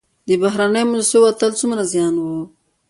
د 0.27 0.29
بهرنیو 0.41 0.89
موسسو 0.91 1.17
وتل 1.23 1.51
څومره 1.59 1.81
زیان 1.91 2.13
و؟ 2.19 2.25